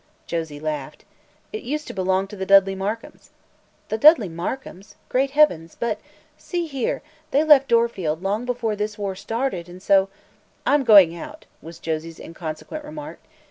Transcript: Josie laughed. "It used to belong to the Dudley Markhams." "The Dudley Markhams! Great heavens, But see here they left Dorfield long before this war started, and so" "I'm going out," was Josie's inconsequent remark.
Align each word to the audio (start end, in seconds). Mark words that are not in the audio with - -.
Josie 0.25 0.59
laughed. 0.59 1.05
"It 1.53 1.61
used 1.61 1.85
to 1.85 1.93
belong 1.93 2.25
to 2.29 2.35
the 2.35 2.47
Dudley 2.47 2.73
Markhams." 2.75 3.29
"The 3.89 3.99
Dudley 3.99 4.29
Markhams! 4.29 4.95
Great 5.09 5.29
heavens, 5.29 5.77
But 5.79 5.99
see 6.39 6.65
here 6.65 7.03
they 7.29 7.43
left 7.43 7.67
Dorfield 7.67 8.23
long 8.23 8.43
before 8.43 8.75
this 8.75 8.97
war 8.97 9.13
started, 9.13 9.69
and 9.69 9.79
so" 9.79 10.09
"I'm 10.65 10.83
going 10.83 11.15
out," 11.15 11.45
was 11.61 11.77
Josie's 11.77 12.19
inconsequent 12.19 12.83
remark. 12.83 13.19